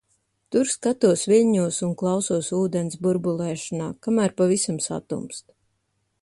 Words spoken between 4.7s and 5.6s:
satumst.